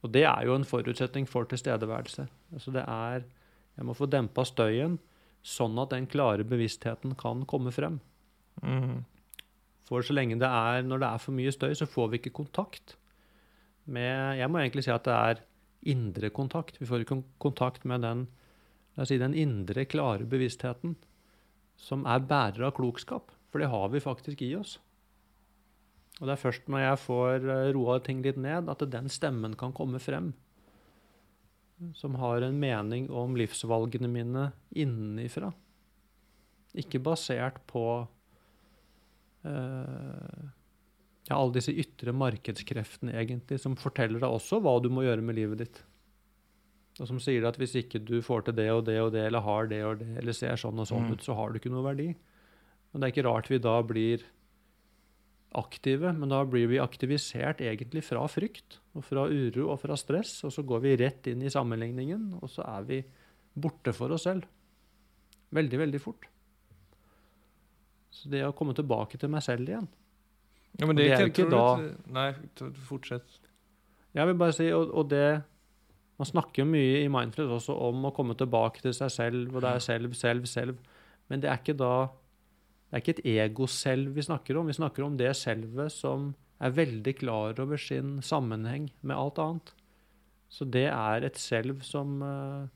[0.00, 2.26] Og det er jo en forutsetning for tilstedeværelse.
[2.54, 3.24] Altså det er
[3.76, 4.98] Jeg må få dempa støyen,
[5.42, 8.00] sånn at den klare bevisstheten kan komme frem.
[8.62, 9.04] Mm.
[9.88, 12.36] For så lenge det er Når det er for mye støy, så får vi ikke
[12.42, 12.96] kontakt
[13.86, 15.44] med Jeg må egentlig si at det er
[15.80, 16.76] indre kontakt.
[16.80, 18.26] Vi får ikke kontakt med den,
[19.04, 20.96] si, den indre, klare bevisstheten
[21.80, 23.32] som er bærer av klokskap.
[23.50, 24.76] For det har vi faktisk i oss.
[26.20, 29.56] Og det er først når jeg får eh, roa ting litt ned, at den stemmen
[29.58, 30.34] kan komme frem.
[31.96, 35.48] Som har en mening om livsvalgene mine innenifra.
[36.76, 37.84] Ikke basert på
[39.48, 40.42] uh,
[41.24, 45.38] ja, alle disse ytre markedskreftene egentlig, som forteller deg også hva du må gjøre med
[45.40, 45.80] livet ditt.
[47.00, 49.46] Og som sier at hvis ikke du får til det og det og det, eller
[49.46, 51.12] har det og det, eller ser sånn og sånn Mm.
[51.16, 52.10] ut, så har du ikke noe verdi.
[52.92, 54.26] Men det er ikke rart vi da blir
[55.58, 60.36] aktive, men da blir vi aktivisert egentlig fra frykt, og fra uro og fra stress,
[60.46, 63.00] og så går vi rett inn i sammenligningen, og så er vi
[63.58, 64.44] borte for oss selv.
[65.50, 66.28] Veldig, veldig fort.
[68.14, 69.88] Så det å komme tilbake til meg selv igjen,
[70.78, 73.40] Ja, men det, det er kan, ju tror inte du då- inte- Nej, t- fortsätt.
[74.14, 75.42] Jeg vil bare si, og, og det
[76.18, 79.62] Man snakker jo mye i Mindfred også om å komme tilbake til seg selv, og
[79.62, 80.76] det er selv, selv, selv.
[81.30, 82.08] Men det er ikke da
[82.90, 84.66] Det er ikke et ego-selv vi snakker om.
[84.66, 89.72] Vi snakker om det selvet som er veldig klar over sin sammenheng med alt annet.
[90.50, 92.66] Så det er et selv som eh,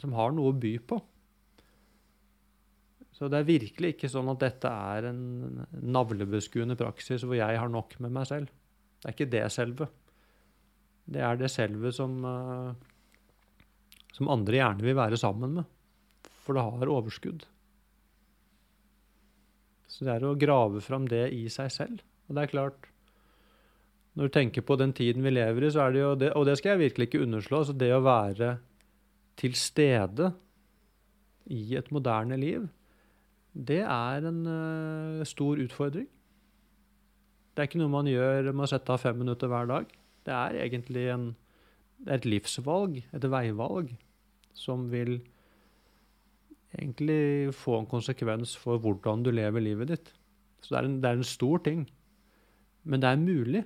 [0.00, 0.98] som har noe å by på.
[3.14, 5.20] Så det er virkelig ikke sånn at dette er en
[5.70, 8.50] navlebeskuende praksis hvor jeg har nok med meg selv.
[8.98, 9.88] Det er ikke det selve.
[11.04, 12.72] Det er det selve som, eh,
[14.16, 15.68] som andre gjerne vil være sammen med.
[16.44, 17.44] For det har overskudd.
[19.94, 22.02] Så det er å grave fram det i seg selv.
[22.26, 22.90] Og det er klart
[24.14, 26.46] Når du tenker på den tiden vi lever i, så er det jo det Og
[26.46, 27.62] det skal jeg virkelig ikke underslå.
[27.64, 28.56] Så det å være
[29.38, 30.32] til stede
[31.50, 32.68] i et moderne liv,
[33.52, 36.06] det er en uh, stor utfordring.
[37.54, 39.90] Det er ikke noe man gjør med å sette av fem minutter hver dag.
[40.26, 41.26] Det er egentlig en,
[41.98, 43.92] det er et livsvalg, et veivalg,
[44.56, 45.18] som vil
[46.78, 50.12] egentlig få en konsekvens for hvordan du lever livet ditt.
[50.62, 51.86] Så det er en, det er en stor ting.
[52.84, 53.64] Men det er mulig,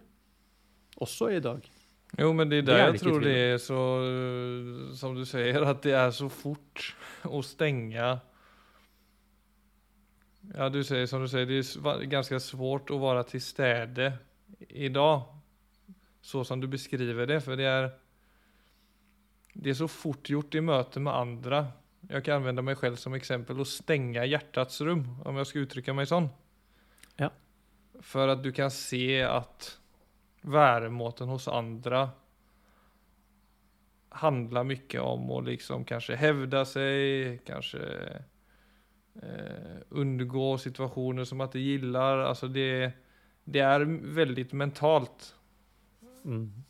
[0.99, 1.67] også i dag.
[2.17, 5.61] Jo, men det er Det jeg det tror det er så, eh, som du sier,
[5.69, 6.95] at det er så fort
[7.37, 8.09] å stenge
[10.55, 14.13] Ja, du sier som du sier, det er ganske svårt å være til stede
[14.71, 15.27] i dag,
[16.23, 17.91] Så som du beskriver det, For det er,
[19.55, 21.67] det er så fort gjort i møte med andra.
[22.11, 25.95] Jag kan använda mig själv som exempel och stänga hjärtats rum, om jag ska uttrycka
[25.95, 26.29] mig sånn.
[27.17, 27.31] Ja.
[28.01, 29.79] För att du kan se att
[30.41, 32.09] væremåten hos andre
[34.09, 37.79] handlar mye om å liksom kanske hävda sig, kanske
[39.23, 42.19] eh, undgå situationer som at de gillar.
[42.19, 42.93] Alltså det,
[43.45, 43.81] det är
[44.15, 45.35] väldigt mentalt.
[46.25, 46.65] Mm.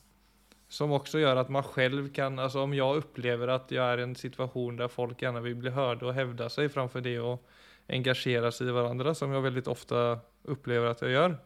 [0.68, 4.02] Som också gör att man själv kan, alltså om jag upplever att jag är i
[4.02, 7.48] en situation där folk gärna vill bli hörda och hävda sig framför det och
[7.88, 11.38] engagera sig i varandra, som jag väldigt ofta upplever att jag gör.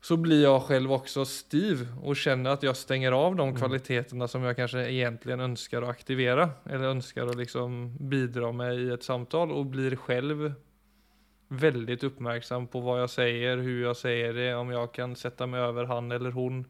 [0.00, 3.60] Så blir jag själv också stiv och känner att jag stänger av de Mm.
[3.60, 6.50] kvaliteterna som jag kanske egentligen önskar att aktivera.
[6.64, 10.52] Eller önskar att liksom bidra med i ett samtal och blir själv
[11.48, 15.60] väldigt uppmärksam på vad jag säger, hur jag säger det, om jag kan sätta mig
[15.60, 16.64] över han eller hon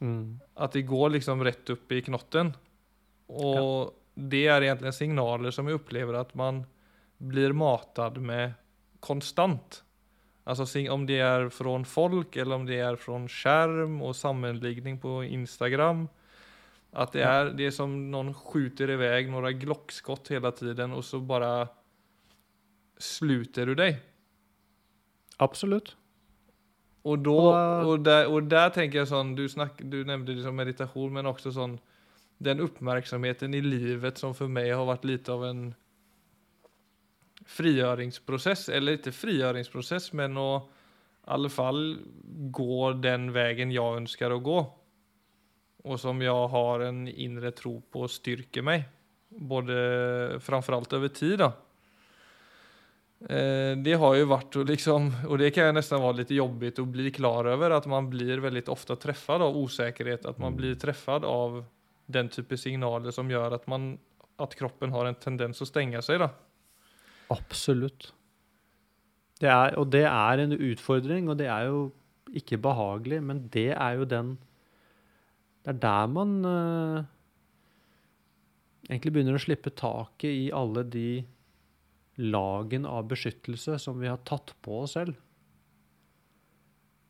[0.00, 0.40] Mm.
[0.54, 2.52] att det går liksom rett opp i knotten.
[3.26, 6.64] Och det er egentlig signaler som jeg opplever at man
[7.20, 8.56] blir matad med
[9.00, 9.82] konstant.
[10.48, 15.20] Altså om det er fra folk eller om det er fra skjerm og sammenligning på
[15.24, 16.08] Instagram.
[16.92, 21.20] At det er, det er som någon skjuter iväg noen glockskott hele tiden og så
[21.22, 21.68] bare
[23.00, 24.00] sluter du deg.
[25.38, 25.94] Absolutt.
[27.02, 30.56] Och da, og, der, og, der, tenker jeg sånn du, snak, du nevnte det som
[30.56, 31.78] meditation men også sånn
[32.40, 35.62] den oppmerksomheten i livet som for meg har vært litt av en
[37.50, 38.68] frigjøringsprosess.
[38.68, 41.82] eller ikke frigjøringsprosess, men å i alle fall
[42.50, 44.60] gå den veien jeg ønsker å gå.
[45.84, 48.86] Og som jeg har en indre tro på styrker meg.
[49.28, 51.52] Både framfor alt over tid då.
[53.20, 56.78] Eh, det har ju varit och liksom, och det kan ju nästan vara lite jobbigt
[56.78, 60.74] att bli klar över att man blir väldigt ofta träffad av osäkerhet, att man blir
[60.74, 61.64] träffad av
[62.06, 63.98] den typen signaler som gör att man,
[64.36, 66.28] att kroppen har en tendens att stänga sig då.
[67.28, 68.14] Absolutt.
[69.40, 71.90] Det er, og det er en utfordring, og det er jo
[72.36, 74.38] ikke behagelig, men det er jo den
[75.64, 77.04] Det er der man uh,
[78.88, 81.22] egentlig begynner å slippe taket i alle de
[82.20, 85.16] lagen av beskyttelse som vi har tatt på oss selv.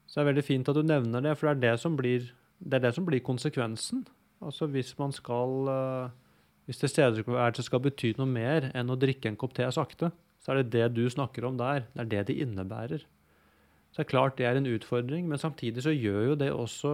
[0.06, 2.30] Så det er veldig fint at du nevner det, for det er det som blir,
[2.58, 4.02] det det som blir konsekvensen.
[4.42, 6.10] Altså hvis man skal eh,
[6.66, 10.60] Hvis tilstedeværelse skal bety noe mer enn å drikke en kopp te sakte, så er
[10.60, 11.88] det det du snakker om der.
[11.96, 13.02] Det er det det innebærer.
[13.90, 16.92] Så det er klart det er en utfordring, men samtidig så gjør jo det også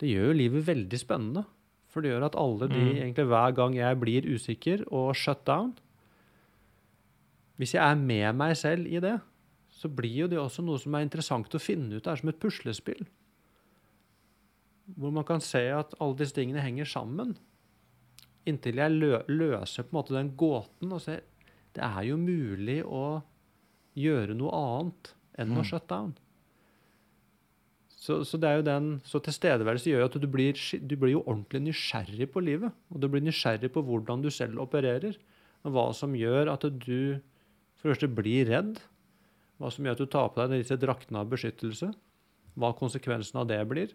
[0.00, 1.44] Det gjør jo livet veldig spennende.
[1.88, 2.96] For det gjør at alle de, Mm.
[3.00, 5.72] egentlig hver gang jeg blir usikker og shut down
[7.60, 9.18] Hvis jeg er med meg selv i det,
[9.74, 12.06] så blir jo det også noe som er interessant å finne ut.
[12.06, 13.04] Er som et puslespill.
[14.98, 17.36] Hvor man kan se at alle disse tingene henger sammen.
[18.46, 21.22] Inntil jeg lø løser på en måte den gåten og ser
[21.74, 23.22] det er jo mulig å
[23.98, 25.10] gjøre noe annet
[25.42, 25.66] enn å Mm.
[25.66, 26.12] shut down.
[28.04, 30.52] Så, så det er jo den, så tilstedeværelse gjør jo at du blir,
[30.86, 32.70] du blir jo ordentlig nysgjerrig på livet.
[32.92, 35.16] Og du blir nysgjerrig på hvordan du selv opererer.
[35.64, 37.20] Og hva som gjør at du
[37.84, 38.78] for det første bli redd.
[39.60, 41.90] Hva som gjør at du tar på deg disse draktene av beskyttelse.
[42.56, 43.90] Hva konsekvensen av det blir.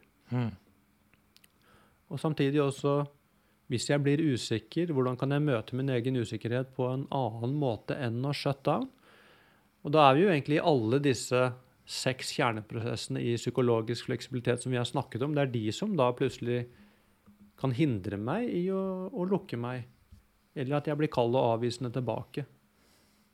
[2.13, 2.99] Og samtidig også,
[3.73, 7.97] hvis jeg blir usikker, hvordan kan jeg møte min egen usikkerhet på en annen måte
[7.97, 8.85] enn å shut down?
[9.81, 11.41] Og da er vi jo egentlig i alle disse
[11.89, 15.33] seks kjerneprosessene i psykologisk fleksibilitet som vi har snakket om.
[15.33, 16.67] Det er de som da plutselig
[17.57, 19.89] kan hindre meg i å, å lukke meg.
[20.53, 22.45] Eller at jeg blir kald og avvisende tilbake.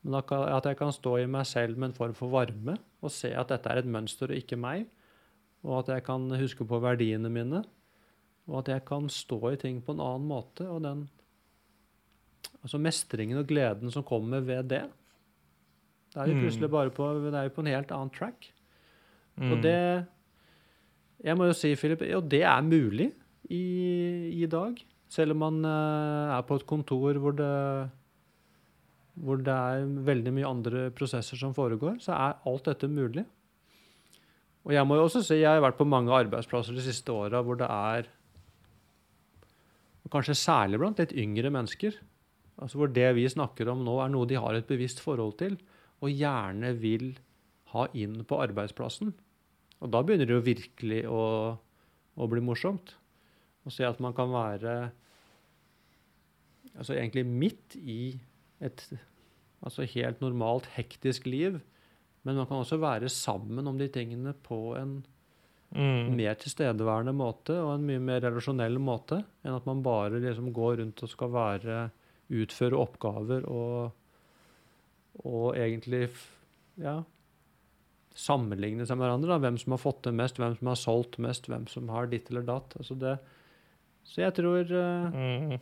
[0.05, 3.31] Men at jeg kan stå i meg selv med en form for varme og se
[3.33, 4.85] at dette er et mønster og ikke meg.
[5.65, 7.63] Og at jeg kan huske på verdiene mine.
[8.45, 10.67] Og at jeg kan stå i ting på en annen måte.
[10.69, 11.07] Og den
[12.61, 14.83] altså mestringen og gleden som kommer ved det.
[16.13, 16.41] Da er Mm.
[16.41, 18.51] plutselig bare på, det er jo på en helt annen track.
[19.37, 19.51] Mm.
[19.51, 20.05] Og det
[21.23, 23.11] Jeg må jo si, Philip, og det er mulig
[23.49, 24.75] i, i dag.
[25.09, 27.89] Selv om man uh, er på et kontor hvor det
[29.15, 33.23] hvor det er veldig mye andre prosesser som foregår, så er alt dette mulig.
[34.65, 37.43] Og jeg må jo også si, jeg har vært på mange arbeidsplasser de siste åra
[37.45, 38.11] hvor det er
[40.13, 41.95] Kanskje særlig blant litt yngre mennesker.
[42.61, 45.57] Altså Hvor det vi snakker om nå, er noe de har et bevisst forhold til,
[45.99, 47.17] og gjerne vil
[47.73, 49.11] ha inn på arbeidsplassen.
[49.83, 51.23] Og da begynner det jo virkelig å,
[52.15, 52.93] å bli morsomt.
[53.65, 54.75] Å se at man kan være
[56.75, 58.15] altså egentlig midt i
[58.61, 58.85] et
[59.65, 61.59] altså helt normalt, hektisk liv.
[62.23, 65.03] Men man kan også være sammen om de tingene på en
[65.75, 66.13] Mm.
[66.15, 70.77] mer tilstedeværende måte og en mye mer relasjonell måte enn at man bare liksom går
[70.79, 71.77] rundt og skal være
[72.31, 73.91] utføre oppgaver og,
[75.25, 76.05] og egentlig
[76.79, 77.01] ja,
[78.15, 79.33] sammenligne seg med hverandre.
[79.33, 79.41] Da.
[79.43, 82.31] Hvem som har fått til mest, hvem som har solgt mest, hvem som har ditt
[82.31, 82.77] eller datt.
[82.79, 83.17] Altså det,
[84.05, 85.57] så jeg tror uh, Mm.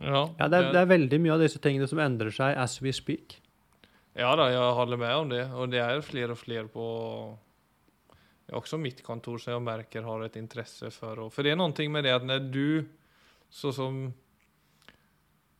[0.00, 2.78] Ja, ja, det, er, det er veldig mye av disse tingene som endrer seg as
[2.82, 3.38] we speak.
[4.16, 5.44] Ja, da, jeg holder med om det.
[5.56, 6.86] Og det er flere og flere på
[8.52, 11.88] også mitt kontor som jeg merker har et intresse for Och, For det er noe
[11.88, 12.84] med det at når du,
[13.48, 14.12] så som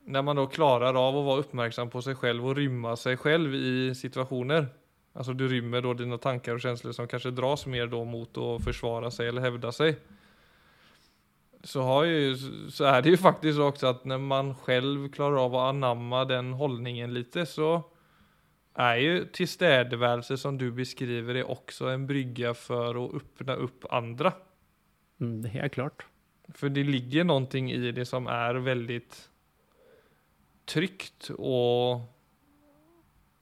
[0.04, 3.54] Når man da klarer av å være oppmerksom på seg selv og rømme seg selv
[3.54, 4.66] i situationer.
[5.14, 8.58] Altså du rymmer dine tanker og och känslor som kanskje dras mer da mot å
[8.58, 9.96] forsvare seg eller hevde sig.
[11.64, 12.36] Så, har ju,
[12.70, 16.52] så är det ju faktiskt också att när man själv klarar av att anamma den
[16.52, 17.82] hållningen lite så
[18.74, 24.32] är ju tilstedeværelse som du beskriver det också en brygga för att öppna upp andra.
[25.20, 26.06] Mm, det är klart.
[26.48, 29.28] För det ligger någonting i det som är väldigt
[30.64, 32.08] tryggt og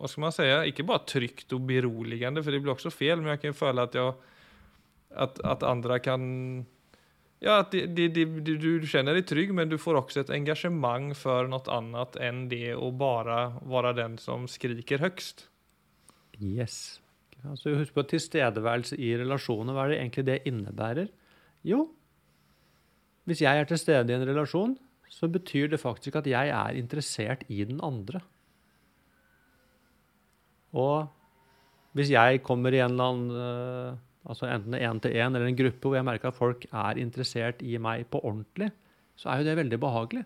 [0.00, 0.44] Hva skal man si?
[0.70, 3.94] Ikke bare tryggt og beroligende, for det blir også fel men jeg kan føle att
[3.94, 4.14] jag
[5.10, 6.66] at, at andre kan
[7.40, 11.14] Ja, at de, de, de, du kjenner deg trygg, men du får også et engasjement
[11.16, 15.46] for noe annet enn det å bare være den som skriker høyest.
[16.40, 17.00] Yes.
[17.40, 19.72] Altså, husk på tilstedeværelse i relasjoner.
[19.72, 21.08] Hva er det egentlig det innebærer?
[21.64, 21.86] Jo,
[23.28, 24.76] hvis jeg er til stede i en relasjon,
[25.10, 28.20] så betyr det faktisk at jeg er interessert i den andre.
[30.76, 31.08] Og
[31.96, 33.98] hvis jeg kommer i en eller annen uh,
[34.28, 37.62] altså enten én til én eller en gruppe hvor jeg merker at folk er interessert
[37.62, 38.70] i meg på ordentlig,
[39.16, 40.24] så er jo det veldig behagelig.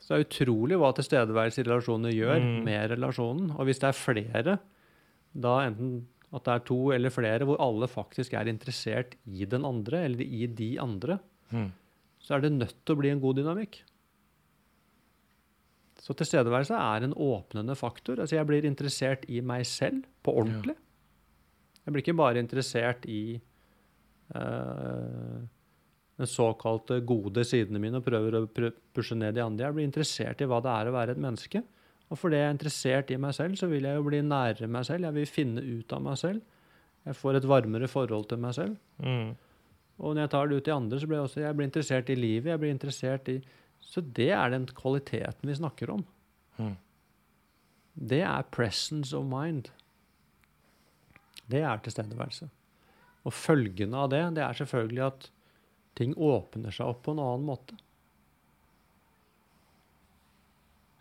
[0.00, 2.56] Så det er utrolig hva tilstedeværelse i relasjoner gjør mm.
[2.66, 3.54] med relasjonen.
[3.56, 4.58] Og hvis det er flere,
[5.32, 6.02] da enten
[6.34, 10.24] at det er to eller flere hvor alle faktisk er interessert i den andre, eller
[10.24, 11.18] i de andre,
[11.54, 11.68] mm.
[12.20, 13.80] så er det nødt til å bli en god dynamikk.
[16.04, 18.20] Så tilstedeværelse er en åpnende faktor.
[18.20, 20.74] Altså jeg blir interessert i meg selv på ordentlig.
[20.76, 20.93] Ja.
[21.84, 23.36] Jeg blir ikke bare interessert i
[24.34, 25.42] uh,
[26.16, 28.46] den såkalte gode sidene mine og prøver å
[28.94, 29.66] pushe ned de andre.
[29.66, 31.64] Jeg blir interessert i hva det er å være et menneske.
[32.12, 34.86] Og fordi jeg er interessert i meg selv, så vil jeg jo bli nærere meg
[34.86, 35.08] selv.
[35.08, 36.62] Jeg vil finne ut av meg selv.
[37.04, 38.78] Jeg får et varmere forhold til meg selv.
[39.02, 39.34] Mm.
[39.98, 42.10] Og når jeg tar det ut i andre, så blir jeg også jeg blir interessert
[42.10, 42.50] i livet.
[42.52, 43.38] jeg blir interessert i...
[43.84, 46.04] Så det er den kvaliteten vi snakker om.
[46.56, 46.76] Mm.
[47.94, 49.68] Det er presence of mind.
[51.50, 52.48] Det er tilstedeværelse.
[53.24, 55.28] Og følgene av det, det er selvfølgelig at
[55.98, 57.78] ting åpner seg opp på en annen måte.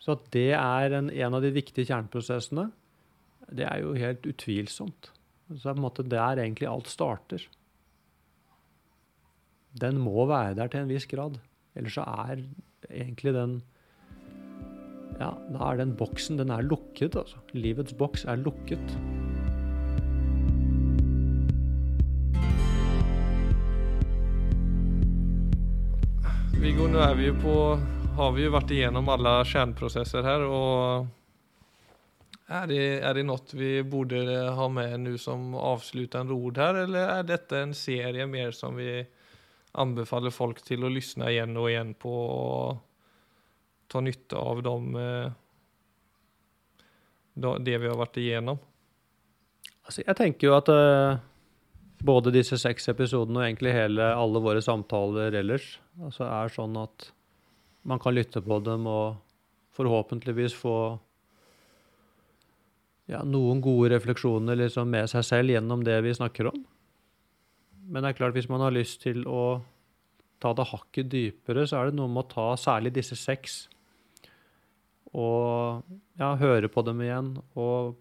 [0.04, 2.68] Så at det er en, en av de viktige kjerneprosessene,
[3.54, 5.12] det er jo helt utvilsomt.
[5.48, 7.46] Så det er på en måte der egentlig alt starter.
[9.80, 11.40] Den må være der til en viss grad.
[11.76, 12.44] Ellers så er
[12.92, 13.62] egentlig den
[15.20, 17.38] Ja, da er den boksen den er lukket, altså.
[17.54, 18.98] Livets boks er lukket.
[26.64, 27.54] Viggo, nå er vi på
[28.16, 30.46] har vi jo vært igjennom alle kjerneprosesser her.
[30.48, 31.10] og
[32.48, 34.22] er det, er det noe vi burde
[34.56, 39.02] ha med nå som avsluttende ord her, eller er dette en serie mer som vi
[39.76, 42.80] anbefaler folk til å lytte igjen og igjen på og
[43.92, 44.88] ta nytte av dem,
[47.36, 48.64] det vi har vært igjennom?
[49.84, 51.20] Altså, jeg tenker jo at uh,
[52.04, 57.10] både disse seks episodene og egentlig hele, alle våre samtaler ellers altså er sånn at
[57.88, 59.20] man kan lytte på dem og
[59.76, 60.78] forhåpentligvis få
[63.12, 66.62] ja, noen gode refleksjoner liksom med seg selv gjennom det vi snakker om.
[67.92, 69.60] Men det er klart, hvis man har lyst til å
[70.44, 73.66] ta det hakket dypere, så er det noe med å ta særlig disse seks
[75.14, 75.84] og
[76.18, 77.36] ja, høre på dem igjen.
[77.60, 77.94] Og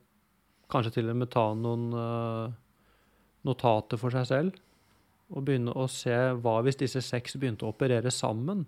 [0.73, 2.55] kanskje til og med ta noen uh,
[3.47, 4.61] notater for seg selv.
[5.33, 8.67] Og begynne å se hva hvis disse seks begynte å operere sammen?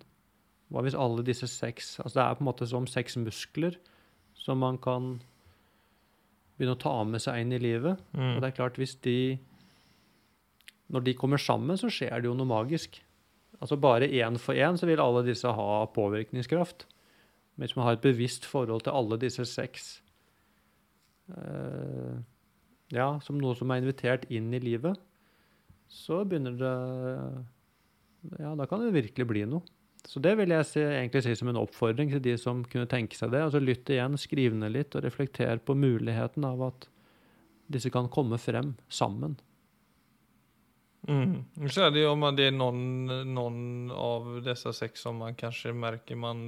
[0.73, 3.77] Hva hvis alle disse seks Altså det er på en måte som seks muskler
[4.45, 5.19] som man kan
[6.57, 8.01] begynne å ta med seg inn i livet.
[8.15, 8.37] Mm.
[8.37, 9.39] Og det er klart, hvis de
[10.93, 12.99] Når de kommer sammen, så skjer det jo noe magisk.
[13.61, 16.85] Altså bare én for én så vil alle disse ha påvirkningskraft.
[17.57, 20.03] Men hvis man har et bevisst forhold til alle disse seks
[21.33, 22.21] uh,
[22.95, 24.99] Ja, som noe som er invitert inn i livet,
[25.91, 26.75] så begynner det
[28.41, 29.67] Ja, da kan det virkelig bli noe.
[30.05, 33.17] Så det vil jeg si, egentlig si som en oppfordring til de som kunne tenke
[33.17, 33.41] seg det.
[33.47, 36.89] Altså Lytt igjen, skriv ned litt, og reflekter på muligheten av at
[37.73, 39.39] disse kan komme frem sammen.
[41.09, 41.45] Mm.
[41.69, 42.85] Så er det jo om det er noen,
[43.33, 43.59] noen,
[43.93, 46.47] av disse seks som man kanskje merker man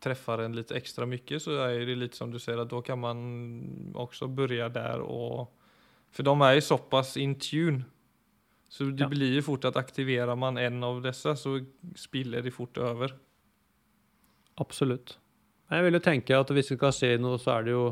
[0.00, 3.00] treffer en litt ekstra mye, så er det litt som du sier, at da kan
[3.00, 3.18] man
[4.00, 5.50] også begynne der og
[6.10, 7.84] For de er jo såpass in tune
[8.70, 9.08] så det ja.
[9.10, 11.56] blir ju fort at aktiverer man en av disse, så
[11.98, 13.16] spiller de fort over.
[14.62, 15.16] Absolutt.
[15.70, 17.84] Jeg vil jo tenke at hvis vi skal se noe, så er det jo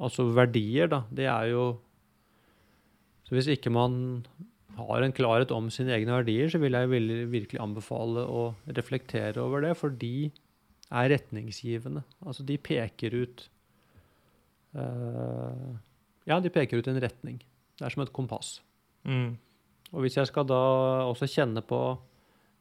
[0.00, 1.02] altså verdier, da.
[1.12, 1.66] Det er jo
[3.28, 4.24] Så hvis ikke man
[4.78, 6.88] har en klarhet om sine egne verdier, så vil jeg
[7.28, 10.30] virkelig anbefale å reflektere over det, for de
[10.88, 12.00] er retningsgivende.
[12.24, 13.44] Altså, de peker ut
[14.72, 15.76] uh,
[16.28, 17.40] Ja, de peker ut en retning.
[17.78, 18.58] Det er som et kompass.
[19.08, 19.38] Mm.
[19.94, 20.60] Og hvis jeg skal da
[21.08, 21.80] også kjenne på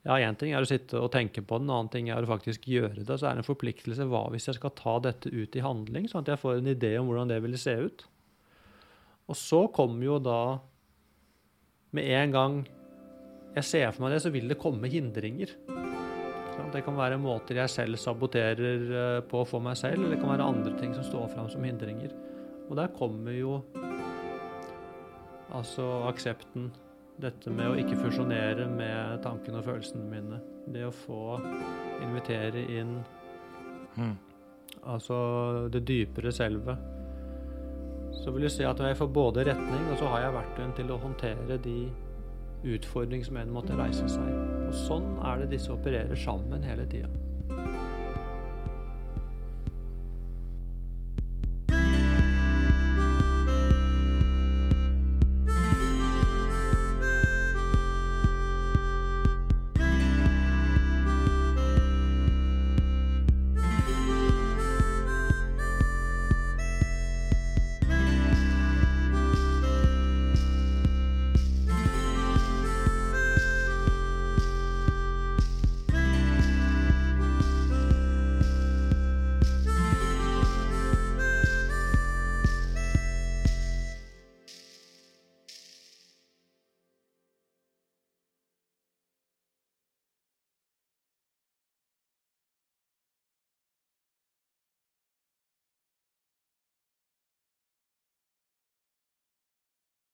[0.07, 2.29] ja, Én ting er å sitte og tenke på den, en annen ting er å
[2.29, 3.17] faktisk gjøre det.
[3.17, 4.05] Så er det en forpliktelse.
[4.07, 6.93] Hva hvis jeg skal ta dette ut i handling, sånn at jeg får en idé
[6.99, 8.05] om hvordan det ville se ut?
[9.27, 10.41] Og så kommer jo da
[11.95, 12.55] Med en gang
[13.57, 15.53] jeg ser for meg det, så vil det komme hindringer.
[16.53, 16.73] Sant?
[16.75, 20.29] Det kan være måter jeg selv saboterer eh, på for meg selv, eller det kan
[20.29, 22.11] være andre ting som står fram som hindringer.
[22.67, 23.61] Og der kommer jo
[25.55, 26.71] altså aksepten.
[27.17, 30.41] Dette med å ikke fusjonere med tankene og følelsene mine.
[30.69, 31.39] Det å få
[32.05, 32.99] invitere inn
[33.97, 34.13] Mm.
[34.85, 36.77] altså det dypere selvet.
[38.13, 40.91] Så vil du si at jeg får både retning, og så har jeg verktøyene til
[40.91, 41.91] å håndtere de
[42.75, 44.29] utfordringer som en måtte reise seg.
[44.67, 47.09] Og sånn er det disse opererer sammen hele tida.